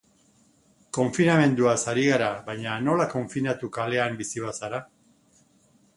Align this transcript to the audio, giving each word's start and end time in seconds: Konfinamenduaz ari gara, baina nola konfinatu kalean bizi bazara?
Konfinamenduaz 0.97 1.75
ari 1.93 2.07
gara, 2.07 2.31
baina 2.49 2.79
nola 2.87 3.07
konfinatu 3.15 3.73
kalean 3.79 4.19
bizi 4.23 4.45
bazara? 4.49 4.85